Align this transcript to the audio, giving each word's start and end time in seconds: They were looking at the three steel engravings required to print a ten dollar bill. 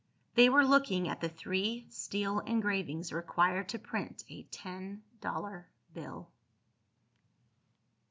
They 0.33 0.49
were 0.49 0.65
looking 0.65 1.07
at 1.07 1.21
the 1.21 1.29
three 1.29 1.85
steel 1.91 2.39
engravings 2.39 3.13
required 3.13 3.69
to 3.69 3.77
print 3.77 4.23
a 4.29 4.41
ten 4.49 5.03
dollar 5.19 5.69
bill. 5.93 6.31